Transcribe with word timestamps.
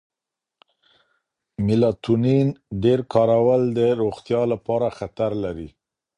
میلاټونین 1.65 2.47
ډېر 2.83 2.99
کارول 3.13 3.61
د 3.77 3.79
روغتیا 4.01 4.41
لپاره 4.53 4.87
خطر 4.97 5.31
لري. 5.43 5.69